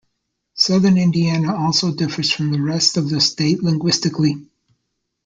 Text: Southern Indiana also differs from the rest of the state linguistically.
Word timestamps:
Southern 0.55 0.97
Indiana 0.97 1.55
also 1.55 1.91
differs 1.93 2.31
from 2.31 2.51
the 2.51 2.59
rest 2.59 2.97
of 2.97 3.07
the 3.11 3.21
state 3.21 3.61
linguistically. 3.61 4.47